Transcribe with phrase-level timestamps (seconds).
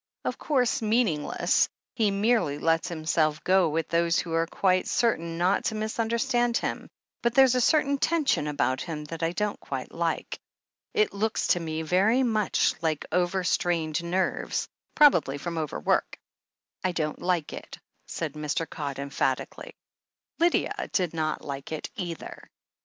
[0.25, 1.69] Of course, meaningless—
[1.99, 6.89] ^he merely lets himself go with those who are quite certain not to misunderstand him—
[7.23, 10.39] ^but there's a certain tension about him that I don't quite like.
[10.95, 14.11] It looks to me very much THE HEEL OF ACHILLES 299 like over strained
[14.49, 14.67] nerves—
[14.97, 16.17] ^probably from overwork.
[16.83, 17.77] I don't like it/'
[18.07, 18.67] said Mr.
[18.67, 19.75] Codd emphatically.
[20.39, 22.49] Lydia did not like it either.